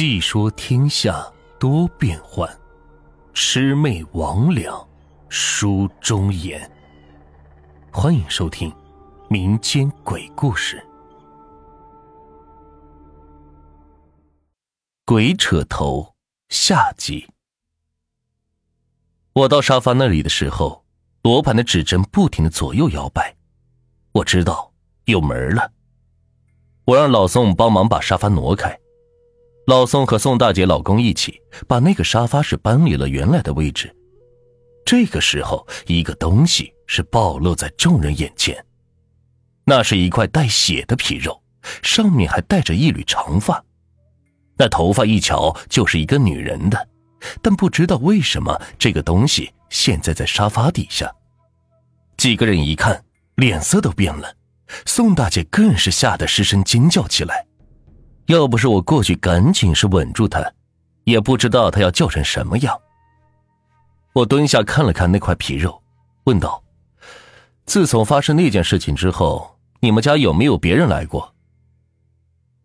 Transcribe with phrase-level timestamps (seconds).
[0.00, 1.26] 细说天下
[1.58, 2.48] 多变幻，
[3.34, 4.86] 魑魅魍魉
[5.28, 6.70] 书中言。
[7.90, 8.72] 欢迎收听
[9.28, 10.76] 民间鬼故事
[15.04, 16.02] 《鬼扯头》
[16.48, 17.28] 下集。
[19.32, 20.84] 我到沙发那里的时候，
[21.22, 23.34] 罗盘的指针不停的左右摇摆，
[24.12, 24.72] 我知道
[25.06, 25.72] 有门了。
[26.84, 28.78] 我让老宋帮忙把沙发挪开。
[29.68, 33.94] 老宋和宋大姐老公一起把那个沙发是搬离了原来的位置。
[34.82, 38.64] 这个时候，一个东西是暴露在众人眼前，
[39.66, 41.38] 那是一块带血的皮肉，
[41.82, 43.62] 上面还带着一缕长发。
[44.56, 46.88] 那头发一瞧就是一个女人的，
[47.42, 51.14] 但不知道为什么这个东西现在在沙发底下。
[52.16, 53.04] 几个人一看，
[53.34, 54.34] 脸色都变了，
[54.86, 57.44] 宋大姐更是吓得失声尖叫起来。
[58.28, 60.52] 要不是我过去赶紧是稳住他，
[61.04, 62.78] 也不知道他要叫成什么样。
[64.12, 65.82] 我蹲下看了看那块皮肉，
[66.24, 66.62] 问道
[67.64, 71.34] ：“自从发生那件事情之后，你们家有没有别人来过？”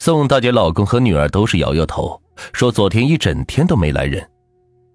[0.00, 2.18] 宋大姐老公和女儿都是摇摇头，
[2.54, 4.26] 说昨天一整天都没来人。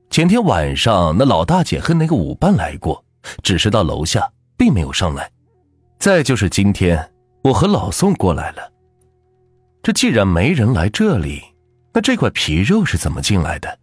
[0.10, 3.06] 前天晚上那老大姐和那个舞伴来过，
[3.44, 5.32] 只是到楼下，并没有上来。
[6.00, 7.12] 再就是今天，
[7.44, 8.72] 我和老宋过来了。
[9.86, 11.44] 这既然没人来这里，
[11.94, 13.78] 那这块皮肉是怎么进来的？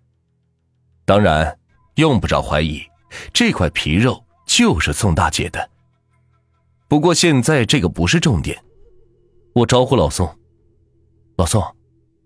[1.05, 1.56] 当然，
[1.95, 2.83] 用不着怀疑，
[3.33, 5.70] 这块皮肉就是宋大姐的。
[6.89, 8.61] 不过现在这个不是重点。
[9.53, 10.28] 我招呼老宋
[11.39, 11.62] ：“老宋，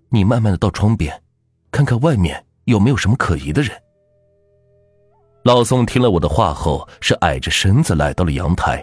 [0.09, 1.23] 你慢慢的到窗边，
[1.71, 3.77] 看看外面有没有什么可疑的人。”
[5.45, 8.83] 老宋听了我的话后，是矮着身子来到了阳台，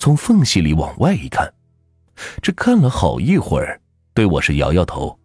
[0.00, 1.48] 从缝隙里往外一看，
[2.42, 3.78] 这看了好一会儿。
[4.14, 5.18] 对我是摇摇头，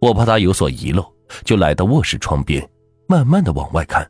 [0.00, 1.10] 我怕他有所遗漏，
[1.44, 2.68] 就来到卧室窗边，
[3.06, 4.06] 慢慢的往外看。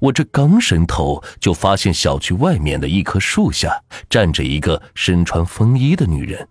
[0.00, 6.48] 我这刚伸头，就发现小区外面的一棵树下站着一个身穿风衣的女人。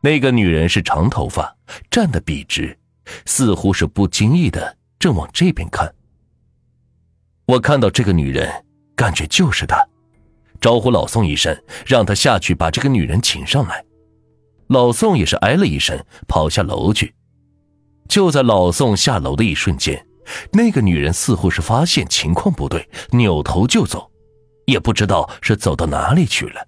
[0.00, 1.54] 那个女人是长头发，
[1.90, 2.78] 站得笔直，
[3.26, 5.92] 似乎是不经意的正往这边看。
[7.46, 8.64] 我看到这个女人，
[8.94, 9.82] 感觉就是她，
[10.60, 13.84] 招呼老宋一声，让他下去把这个女人请上来。
[14.68, 17.14] 老宋也是哎了一声，跑下楼去。
[18.08, 20.06] 就在老宋下楼的一瞬间，
[20.52, 24.10] 那个女人似乎是发现情况不对，扭头就走，
[24.66, 26.66] 也不知道是走到哪里去了。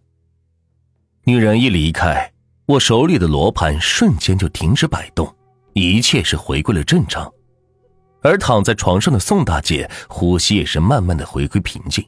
[1.25, 2.33] 女人一离开，
[2.67, 5.35] 我手里的罗盘瞬间就停止摆动，
[5.75, 7.31] 一切是回归了正常。
[8.23, 12.05] 而躺在床上的宋大姐，呼吸也是慢慢的回归平静。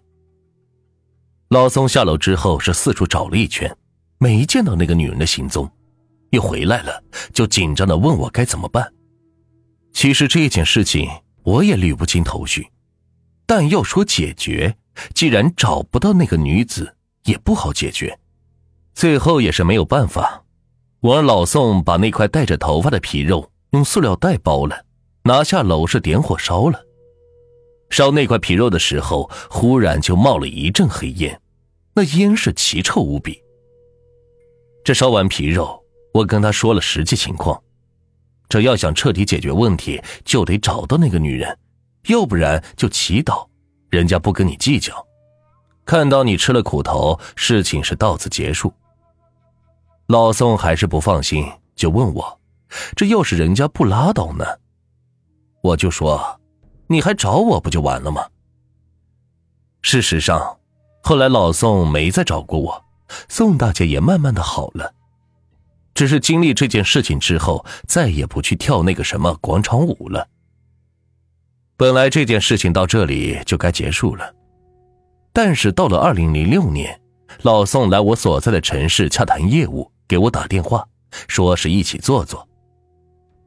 [1.48, 3.74] 老宋下楼之后是四处找了一圈，
[4.18, 5.70] 没见到那个女人的行踪。
[6.32, 8.90] 又回来了，就紧张的问我该怎么办。
[9.92, 11.08] 其实这件事情
[11.42, 12.66] 我也捋不清头绪，
[13.46, 14.74] 但要说解决，
[15.14, 18.18] 既然找不到那个女子，也不好解决。
[18.94, 20.42] 最后也是没有办法，
[21.00, 24.86] 我让老宋把那块带着头发的皮肉用塑料袋包了，
[25.24, 26.80] 拿下楼是点火烧了。
[27.90, 31.38] 烧那块皮肉的时候，忽然就冒了一阵黑烟，
[31.92, 33.38] 那烟是奇臭无比。
[34.82, 35.81] 这烧完皮肉。
[36.12, 37.60] 我跟他说了实际情况，
[38.48, 41.58] 这要想彻底解决问题，就得找到那个女人，
[42.08, 43.46] 要不然就祈祷
[43.88, 45.06] 人家不跟你计较，
[45.84, 48.72] 看到你吃了苦头，事情是到此结束。
[50.06, 52.40] 老宋还是不放心，就问我，
[52.94, 54.44] 这要是人家不拉倒呢？
[55.62, 56.40] 我就说，
[56.88, 58.26] 你还找我不就完了吗？
[59.80, 60.58] 事实上，
[61.02, 62.84] 后来老宋没再找过我，
[63.28, 64.92] 宋大姐也慢慢的好了。
[65.94, 70.28] 只是经历这件事情之后，再也不去跳那个什么广场舞了。
[71.76, 74.34] 本来这件事情到这里就该结束了，
[75.32, 77.00] 但是到了二零零六年，
[77.42, 80.86] 老宋来我所在的城市洽谈业务，给我打电话，
[81.28, 82.46] 说是一起坐坐。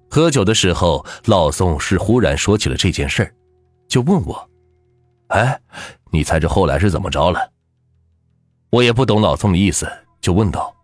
[0.09, 3.33] 喝酒的时候，老宋是忽然说起了这件事
[3.87, 4.49] 就问我
[5.29, 5.59] ：“哎，
[6.11, 7.51] 你猜这后来是怎么着了？”
[8.69, 9.89] 我也不懂老宋的意思，
[10.19, 10.74] 就问道。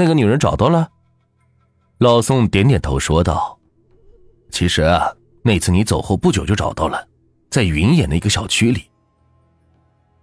[0.00, 0.88] 那个女人找到了，
[1.98, 3.58] 老宋点点头说道
[4.50, 5.12] ：“其实啊，
[5.42, 7.06] 那次你走后不久就找到了，
[7.50, 8.84] 在云野那个小区里。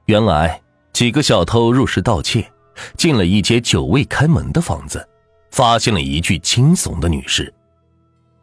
[0.06, 0.59] 原来
[0.94, 2.51] 几个小偷入室盗窃，
[2.97, 5.07] 进了一间久未开门的房子，
[5.51, 7.53] 发现了一具惊悚的女尸。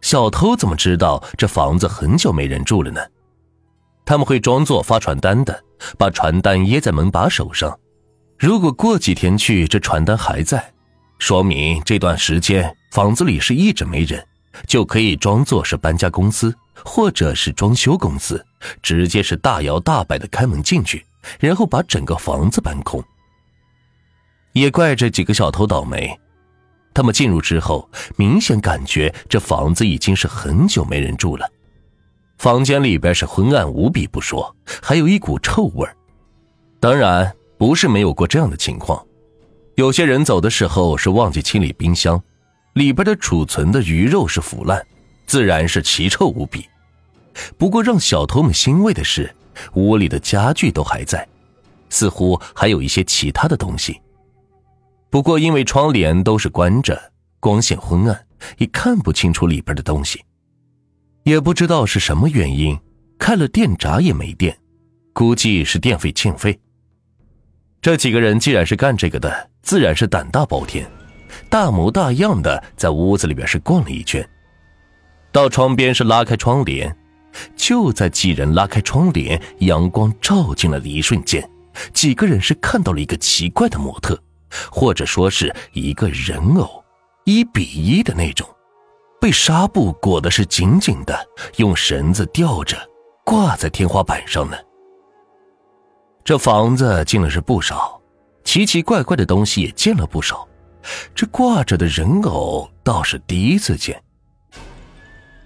[0.02, 3.00] 小偷怎么知道这房子很久没人住了呢？
[4.06, 5.64] 他们会装作发传单的，
[5.98, 7.76] 把传单掖在门把手上。
[8.38, 10.70] 如果过几天去，这传单还在。”
[11.25, 14.23] 说明这段时间房子里是一直没人，
[14.67, 16.55] 就可以装作是搬家公司
[16.85, 18.44] 或者是装修公司，
[18.82, 21.03] 直接是大摇大摆的开门进去，
[21.41, 23.03] 然后把整个房子搬空。
[24.53, 26.15] 也怪这几个小偷倒霉，
[26.93, 31.49] 他们进入之后，明显感觉这房子已经是很久没人住了。
[32.37, 35.88] 房间里边是昏暗无比不说，还有一股臭味
[36.79, 39.03] 当然，不是没有过这样的情况，
[39.76, 42.23] 有些人走的时候是忘记清理冰箱，
[42.75, 44.85] 里边的储存的鱼肉是腐烂，
[45.26, 46.65] 自然是奇臭无比。
[47.59, 49.35] 不过让小偷们欣慰的是，
[49.75, 51.26] 屋里的家具都还在，
[51.91, 54.00] 似乎还有一些其他的东西。
[55.11, 58.27] 不过因为窗帘都是关着，光线昏暗，
[58.59, 60.23] 也看不清楚里边的东西。
[61.25, 62.79] 也不知道是什么原因，
[63.19, 64.56] 开了电闸也没电，
[65.12, 66.56] 估计是电费欠费。
[67.84, 70.90] 这几个人既然是干这个的，自然是胆大包天，
[71.50, 74.26] 大模大样的在屋子里边是逛了一圈，
[75.31, 76.96] 到窗边是拉开窗帘，
[77.54, 81.46] 就在几人拉开窗帘，阳光照进来的一瞬间，
[81.92, 84.19] 几个人是看到了一个奇怪的模特，
[84.70, 86.82] 或者说是一个人偶，
[87.25, 88.48] 一比一的那种。
[89.20, 91.14] 被纱布裹的是紧紧的，
[91.56, 92.78] 用绳子吊着，
[93.26, 94.56] 挂在天花板上呢。
[96.25, 98.00] 这房子进了是不少，
[98.44, 100.49] 奇奇怪怪的东西也见了不少，
[101.15, 104.03] 这挂着的人偶倒是第一次见。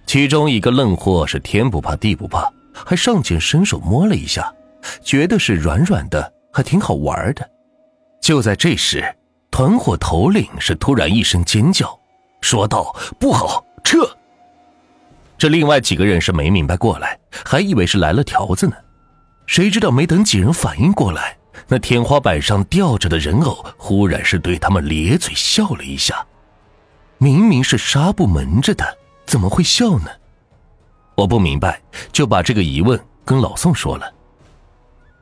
[0.07, 2.49] 其中一个愣货是天不怕地不怕，
[2.87, 4.55] 还上前伸手摸了一下，
[5.03, 7.51] 觉得是软软的，还挺好玩的。
[8.21, 9.05] 就在这时，
[9.51, 11.99] 团伙头领是突然一声尖叫，
[12.41, 14.09] 说道：“不好！”撤！
[15.37, 18.77] 这另外几个人是没明白过来，还以为是来了条子呢。
[19.49, 21.35] 谁知道没等几人反应过来，
[21.67, 26.25] 那天花板上吊着的人偶忽然是对他们咧嘴笑了一下。
[27.17, 28.85] 明明是纱布蒙着的，
[29.25, 30.11] 怎么会笑呢？
[31.17, 31.81] 我不明白，
[32.13, 34.13] 就把这个疑问跟老宋说了。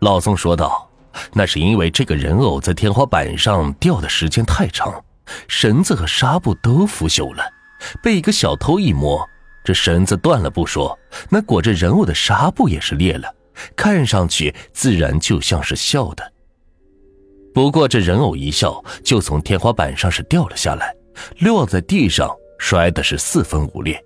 [0.00, 0.90] 老宋说道
[1.32, 4.92] ：“那是因为这个人偶在天花板上吊的时间太长，
[5.46, 7.44] 绳子和纱布都腐朽了。”
[8.02, 9.24] 被一个小偷一摸，
[9.62, 10.98] 这绳子断了不说，
[11.30, 13.32] 那裹着人偶的纱布也是裂了，
[13.74, 16.32] 看上去自然就像是笑的。
[17.54, 20.94] 不过这人偶一笑，就从天花板上是掉了下来，
[21.38, 23.98] 落在地上，摔的是四分五裂。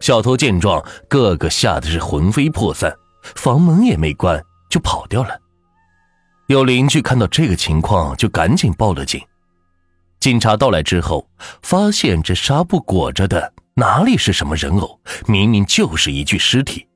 [0.00, 2.92] 小偷见状，个个吓得是魂飞魄散，
[3.36, 5.38] 房门也没关就跑掉了。
[6.48, 9.20] 有邻居看到这个情况，就赶紧报了警。
[10.18, 11.28] 警察到来之后，
[11.62, 16.87] 发现这纱布裹着的哪里是什么人偶，明明就是一具尸体。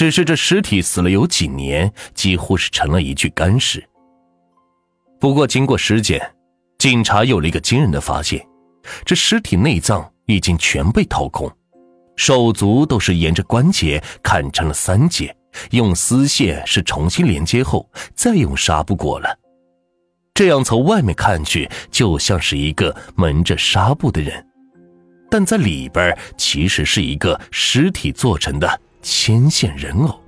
[0.00, 3.86] 只是这尸体死了有几年，几乎是成了一具干尸。
[5.20, 6.18] 不过经过尸检，
[6.78, 8.42] 警察有了一个惊人的发现：
[9.04, 11.54] 这尸体内脏已经全被掏空，
[12.16, 15.36] 手足都是沿着关节砍成了三截，
[15.72, 19.38] 用丝线是重新连接后，再用纱布裹了。
[20.32, 24.46] 这样从外面看去，就像是一个蒙着纱布的人，
[25.30, 30.20] 但在里边其实是一个尸体做成的牵线人偶。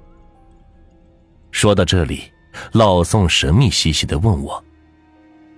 [1.50, 2.32] 说到这里，
[2.72, 4.62] 老宋神秘兮兮的问我：“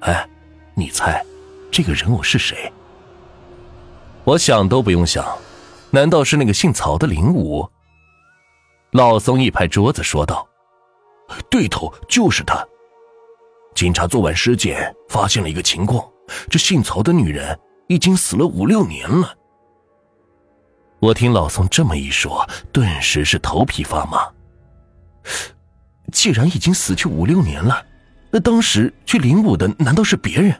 [0.00, 0.28] 哎，
[0.74, 1.24] 你猜，
[1.70, 2.72] 这个人偶是谁？”
[4.24, 5.24] 我想都不用想，
[5.90, 7.68] 难道是那个姓曹的林武？
[8.92, 10.46] 老宋一拍桌子说道
[11.50, 12.66] ：“对头，就是他。”
[13.74, 16.08] 警察做完尸检，发现了一个情况：
[16.48, 19.36] 这姓曹的女人已经死了五六年了。
[21.04, 24.26] 我听老宋这么一说，顿时是头皮发麻。
[26.10, 27.84] 既然已经死去五六年了，
[28.30, 30.58] 那当时去领舞的难道是别人？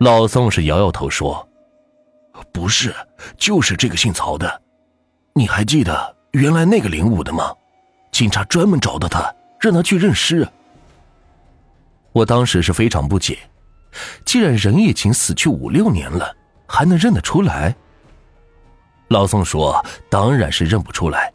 [0.00, 1.48] 老宋是摇摇头说
[2.52, 2.94] ：“不是，
[3.38, 4.60] 就是这个姓曹的。
[5.34, 7.50] 你还记得原来那个领舞的吗？
[8.10, 10.46] 警察专门找到他，让他去认尸。”
[12.12, 13.38] 我当时是非常不解，
[14.26, 17.74] 既然人已经死去五六年了，还能认得出来？
[19.12, 21.32] 老宋说：“当然是认不出来，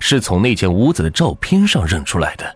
[0.00, 2.54] 是从那间屋子的照片上认出来的，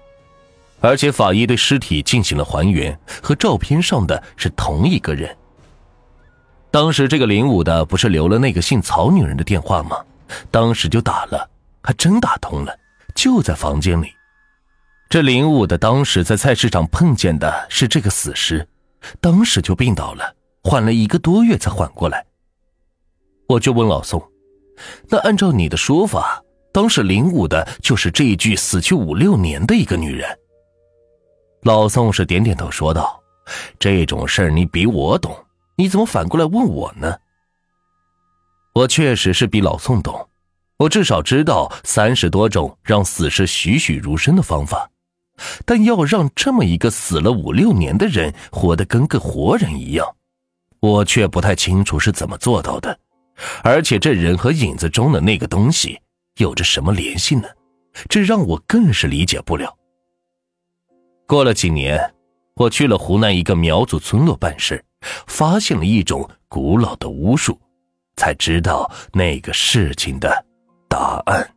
[0.80, 5.35] 而且法医对尸体进行了还原，和照片上的是同一个人。
[6.70, 9.96] 当时这个林武的不是留了那个姓曹女人的电话吗？
[10.50, 11.49] 当时就打了，
[11.82, 12.78] 还真打通了，
[13.14, 14.12] 就在房间里。”
[15.08, 18.68] 这林武的当时在菜市场碰见的是这个死尸，
[19.20, 22.26] 当时就病倒了，缓了一个多月才缓过来。
[23.49, 24.20] 我就问老宋
[25.09, 26.42] ：“那按照你的说法，
[26.73, 30.28] 当时领舞的就是这一具死去五六年的一个女人？”
[31.62, 33.21] 老宋是点点头说道
[33.78, 35.37] ：“这种事儿你比我懂，
[35.76, 37.16] 你怎么反过来问我呢？”
[38.75, 40.28] 我确实是比老宋懂，
[40.76, 44.90] 我至少知道三十多种让死尸栩栩如生的方法，
[45.64, 50.06] 但要让这么一个死了五六年的人活得跟个活人一样，
[50.80, 53.00] 我却不太清楚是怎么做到的。
[53.62, 56.00] 而且这人和影子中的那个东西
[56.38, 57.48] 有着什么联系呢？
[58.08, 59.76] 这让我更是理解不了。
[61.26, 62.14] 过了几年，
[62.54, 64.84] 我去了湖南一个苗族村落办事，
[65.26, 67.58] 发现了一种古老的巫术。
[68.16, 70.44] 才知道那个事情的
[70.88, 71.55] 答案。